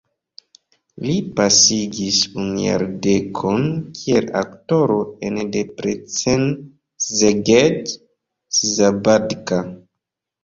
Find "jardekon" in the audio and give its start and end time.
2.61-3.67